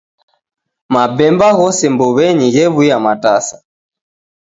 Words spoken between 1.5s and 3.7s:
ghose mbuw'enyi ghew'uya matasa.